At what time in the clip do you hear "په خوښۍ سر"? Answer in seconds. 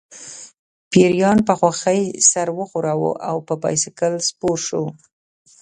1.47-2.47